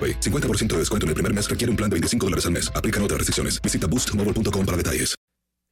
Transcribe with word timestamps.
AroPay. 0.00 0.20
50% 0.20 0.68
de 0.68 0.78
descuento 0.78 1.04
en 1.04 1.08
el 1.08 1.14
primer 1.14 1.34
mes 1.34 1.50
requiere 1.50 1.70
un 1.70 1.76
plan 1.76 1.90
de 1.90 1.94
25 1.94 2.26
dólares 2.26 2.46
al 2.46 2.52
mes. 2.52 2.72
Aplican 2.74 3.02
otras 3.02 3.18
restricciones. 3.18 3.60
Visita 3.60 3.86
boostmobile.com 3.86 4.64
para 4.64 4.76
detalles. 4.76 5.14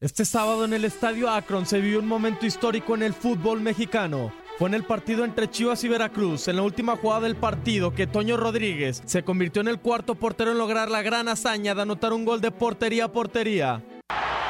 Este 0.01 0.25
sábado 0.25 0.65
en 0.65 0.73
el 0.75 0.85
Estadio 0.85 1.29
Akron 1.29 1.67
se 1.67 1.81
vivió 1.81 1.99
un 1.99 2.07
momento 2.07 2.47
histórico 2.47 2.95
en 2.95 3.03
el 3.03 3.15
fútbol 3.15 3.61
mexicano. 3.61 4.33
Fue 4.57 4.69
en 4.69 4.75
el 4.75 4.85
partido 4.85 5.25
entre 5.25 5.51
Chivas 5.51 5.83
y 5.83 5.89
Veracruz, 5.89 6.47
en 6.47 6.55
la 6.57 6.63
última 6.63 6.97
jugada 6.97 7.23
del 7.23 7.35
partido, 7.35 7.93
que 7.93 8.07
Toño 8.07 8.37
Rodríguez 8.37 9.03
se 9.07 9.25
convirtió 9.25 9.61
en 9.61 9.67
el 9.69 9.81
cuarto 9.81 10.15
portero 10.15 10.53
en 10.53 10.59
lograr 10.59 10.89
la 10.89 11.03
gran 11.03 11.29
hazaña 11.29 11.75
de 11.75 11.83
anotar 11.83 12.13
un 12.13 12.25
gol 12.25 12.41
de 12.41 12.53
portería 12.53 13.07
a 13.07 13.13
portería. 13.13 13.83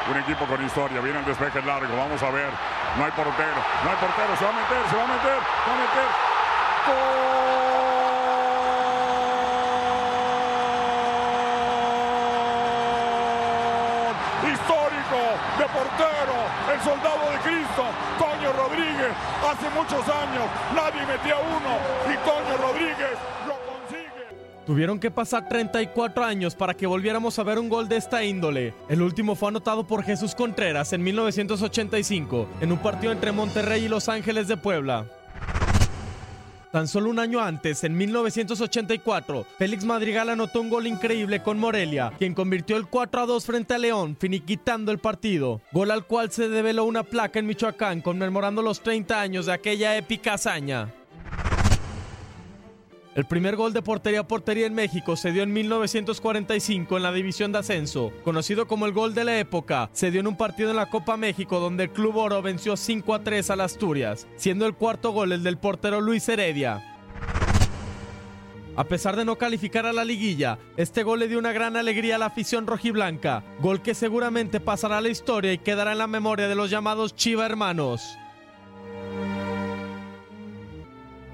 Un 0.09 0.17
equipo 0.17 0.45
con 0.45 0.63
historia, 0.65 1.01
viene 1.01 1.19
el 1.19 1.25
despeje 1.25 1.61
largo, 1.63 1.95
vamos 1.95 2.21
a 2.21 2.31
ver. 2.31 2.49
No 2.97 3.05
hay 3.05 3.11
portero, 3.11 3.63
no 3.83 3.89
hay 3.89 3.97
portero, 3.97 4.35
se 4.37 4.45
va 4.45 4.49
a 4.49 4.53
meter, 4.53 4.89
se 4.89 4.95
va 4.95 5.03
a 5.03 5.07
meter, 5.07 5.39
se 5.63 5.69
va 5.69 5.75
a 5.75 5.79
meter. 5.79 6.09
¡Gol! 6.85 7.39
Histórico 14.53 15.21
de 15.58 15.58
portero, 15.73 16.37
el 16.73 16.79
soldado 16.81 17.31
de 17.31 17.37
Cristo, 17.39 17.83
Toño 18.17 18.53
Rodríguez. 18.53 19.13
Hace 19.45 19.69
muchos 19.71 20.03
años 20.07 20.45
nadie 20.75 21.05
metía 21.05 21.37
uno 21.37 21.77
y 22.05 22.17
Toño 22.25 22.57
Rodríguez 22.57 23.17
lo 23.47 23.55
consigue. 23.65 24.65
Tuvieron 24.65 24.99
que 24.99 25.11
pasar 25.11 25.47
34 25.47 26.23
años 26.23 26.55
para 26.55 26.73
que 26.73 26.87
volviéramos 26.87 27.37
a 27.39 27.43
ver 27.43 27.59
un 27.59 27.69
gol 27.69 27.87
de 27.87 27.97
esta 27.97 28.23
índole. 28.23 28.73
El 28.87 29.01
último 29.01 29.35
fue 29.35 29.49
anotado 29.49 29.85
por 29.85 30.03
Jesús 30.03 30.35
Contreras 30.35 30.93
en 30.93 31.03
1985, 31.03 32.47
en 32.61 32.71
un 32.71 32.77
partido 32.79 33.11
entre 33.11 33.31
Monterrey 33.31 33.85
y 33.85 33.87
Los 33.89 34.09
Ángeles 34.09 34.47
de 34.47 34.57
Puebla. 34.57 35.18
Tan 36.71 36.87
solo 36.87 37.09
un 37.09 37.17
año 37.17 37.39
antes, 37.39 37.83
en 37.83 37.97
1984, 37.97 39.43
Félix 39.57 39.85
Madrigal 39.85 40.29
anotó 40.29 40.61
un 40.61 40.69
gol 40.69 40.85
increíble 40.85 41.41
con 41.41 41.57
Morelia, 41.57 42.13
quien 42.19 42.35
convirtió 42.35 42.77
el 42.77 42.85
4 42.85 43.21
a 43.21 43.25
2 43.25 43.45
frente 43.45 43.73
a 43.73 43.79
León, 43.79 44.15
finiquitando 44.19 44.91
el 44.91 44.99
partido. 44.99 45.61
Gol 45.71 45.89
al 45.89 46.05
cual 46.05 46.31
se 46.31 46.47
develó 46.47 46.85
una 46.85 47.01
placa 47.01 47.39
en 47.39 47.47
Michoacán 47.47 48.01
conmemorando 48.01 48.61
los 48.61 48.81
30 48.81 49.19
años 49.19 49.47
de 49.47 49.53
aquella 49.53 49.97
épica 49.97 50.35
hazaña. 50.35 50.93
El 53.15 53.25
primer 53.25 53.55
gol 53.55 53.73
de 53.73 53.81
portería 53.81 54.19
a 54.19 54.27
portería 54.27 54.67
en 54.67 54.75
México 54.75 55.15
se 55.15 55.31
dio 55.31 55.41
en 55.41 55.51
1945 55.51 56.95
en 56.95 57.03
la 57.03 57.11
división 57.11 57.51
de 57.51 57.57
ascenso. 57.57 58.13
Conocido 58.23 58.67
como 58.67 58.85
el 58.85 58.93
gol 58.93 59.15
de 59.15 59.23
la 59.23 59.39
época, 59.39 59.89
se 59.93 60.11
dio 60.11 60.19
en 60.19 60.27
un 60.27 60.37
partido 60.37 60.69
en 60.69 60.75
la 60.75 60.91
Copa 60.91 61.17
México 61.17 61.59
donde 61.59 61.85
el 61.85 61.89
Club 61.89 62.17
Oro 62.17 62.43
venció 62.43 62.77
5 62.77 63.15
a 63.15 63.23
3 63.23 63.49
al 63.49 63.61
Asturias, 63.61 64.27
siendo 64.35 64.67
el 64.67 64.75
cuarto 64.75 65.11
gol 65.11 65.31
el 65.31 65.41
del 65.41 65.57
portero 65.57 66.01
Luis 66.01 66.29
Heredia. 66.29 66.85
A 68.75 68.83
pesar 68.83 69.15
de 69.15 69.25
no 69.25 69.37
calificar 69.37 69.87
a 69.87 69.91
la 69.91 70.05
liguilla, 70.05 70.59
este 70.77 71.01
gol 71.01 71.19
le 71.19 71.27
dio 71.27 71.39
una 71.39 71.51
gran 71.51 71.75
alegría 71.77 72.15
a 72.15 72.19
la 72.19 72.27
afición 72.27 72.67
rojiblanca, 72.67 73.43
gol 73.59 73.81
que 73.81 73.95
seguramente 73.95 74.59
pasará 74.59 74.99
a 74.99 75.01
la 75.01 75.09
historia 75.09 75.51
y 75.51 75.57
quedará 75.57 75.93
en 75.93 75.97
la 75.97 76.07
memoria 76.07 76.47
de 76.47 76.55
los 76.55 76.69
llamados 76.69 77.15
Chiva 77.15 77.47
Hermanos. 77.47 78.19